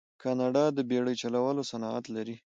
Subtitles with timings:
[0.21, 2.35] کاناډا د بیړۍ چلولو صنعت لري.